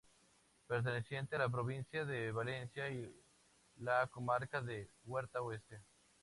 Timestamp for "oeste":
5.43-5.79